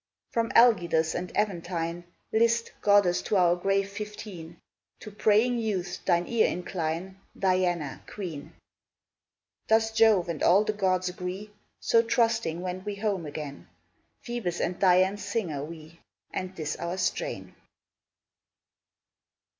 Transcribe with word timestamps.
From 0.31 0.49
Algidus 0.55 1.13
and 1.13 1.31
Aventine 1.37 2.05
List, 2.33 2.71
goddess, 2.81 3.21
to 3.21 3.37
our 3.37 3.55
grave 3.55 3.87
Fifteen! 3.87 4.57
To 5.01 5.11
praying 5.11 5.59
youths 5.59 5.99
thine 5.99 6.25
ear 6.27 6.47
incline, 6.47 7.19
Diana 7.37 8.01
queen! 8.07 8.55
Thus 9.67 9.91
Jove 9.91 10.27
and 10.27 10.41
all 10.41 10.63
the 10.63 10.73
gods 10.73 11.07
agree! 11.07 11.51
So 11.79 12.01
trusting, 12.01 12.61
wend 12.61 12.83
we 12.83 12.95
home 12.95 13.27
again, 13.27 13.67
Phoebus 14.23 14.59
and 14.59 14.79
Dian's 14.79 15.23
singers 15.23 15.69
we, 15.69 15.99
And 16.33 16.55
this 16.55 16.75
our 16.77 16.97
strain. 16.97 17.53